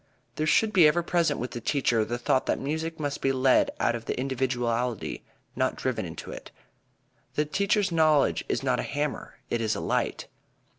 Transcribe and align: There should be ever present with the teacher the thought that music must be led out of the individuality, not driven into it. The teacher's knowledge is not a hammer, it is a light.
There 0.33 0.47
should 0.47 0.73
be 0.73 0.87
ever 0.87 1.03
present 1.03 1.39
with 1.39 1.51
the 1.51 1.61
teacher 1.61 2.03
the 2.03 2.17
thought 2.17 2.47
that 2.47 2.57
music 2.59 2.99
must 2.99 3.21
be 3.21 3.31
led 3.31 3.69
out 3.79 3.93
of 3.93 4.05
the 4.05 4.19
individuality, 4.19 5.23
not 5.55 5.75
driven 5.75 6.07
into 6.07 6.31
it. 6.31 6.49
The 7.35 7.45
teacher's 7.45 7.91
knowledge 7.91 8.43
is 8.49 8.63
not 8.63 8.79
a 8.79 8.91
hammer, 8.97 9.35
it 9.51 9.61
is 9.61 9.75
a 9.75 9.79
light. 9.79 10.25